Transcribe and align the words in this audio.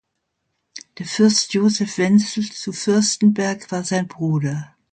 Der 0.97 1.05
Fürst 1.05 1.53
Joseph 1.53 1.99
Wenzel 1.99 2.45
zu 2.51 2.73
Fürstenberg 2.73 3.71
war 3.71 3.83
sein 3.83 4.07
Bruder. 4.07 4.75